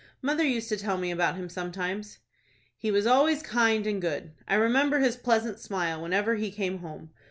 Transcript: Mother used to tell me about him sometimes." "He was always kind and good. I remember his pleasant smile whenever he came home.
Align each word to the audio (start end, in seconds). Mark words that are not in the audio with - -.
Mother 0.23 0.43
used 0.43 0.67
to 0.69 0.77
tell 0.77 0.97
me 0.97 1.11
about 1.11 1.35
him 1.35 1.47
sometimes." 1.47 2.17
"He 2.75 2.89
was 2.89 3.05
always 3.05 3.43
kind 3.43 3.85
and 3.85 4.01
good. 4.01 4.31
I 4.47 4.55
remember 4.55 4.97
his 4.97 5.15
pleasant 5.15 5.59
smile 5.59 6.01
whenever 6.01 6.33
he 6.37 6.49
came 6.49 6.79
home. 6.79 7.11